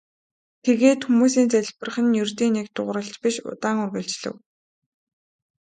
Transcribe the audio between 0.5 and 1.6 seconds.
Тэгээд хүмүүсийн